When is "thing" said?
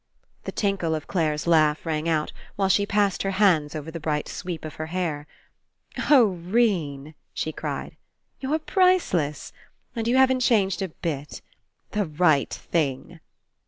12.51-13.19